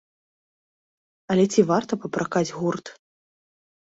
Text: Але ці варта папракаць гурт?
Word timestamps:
Але 1.33 1.43
ці 1.53 1.61
варта 1.71 1.93
папракаць 2.05 2.55
гурт? 2.61 2.85